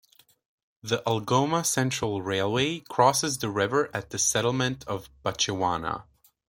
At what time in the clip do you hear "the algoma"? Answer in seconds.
0.81-1.63